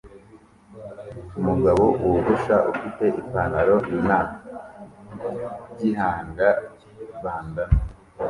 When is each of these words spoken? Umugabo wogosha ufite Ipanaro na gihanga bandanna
Umugabo 1.39 1.83
wogosha 2.09 2.55
ufite 2.73 3.05
Ipanaro 3.21 3.75
na 4.07 4.19
gihanga 5.77 6.47
bandanna 7.23 7.75